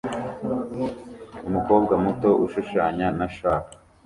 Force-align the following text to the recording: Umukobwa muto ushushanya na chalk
Umukobwa 1.47 1.93
muto 2.03 2.29
ushushanya 2.45 3.07
na 3.17 3.27
chalk 3.35 3.65